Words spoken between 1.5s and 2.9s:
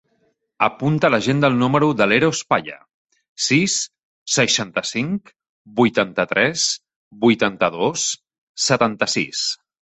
el número de l'Eros Paya: